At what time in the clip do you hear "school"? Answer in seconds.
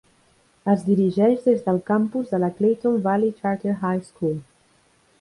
4.13-4.39